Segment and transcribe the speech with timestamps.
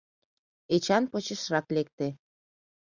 [0.75, 2.07] Эчан почешрак лекте.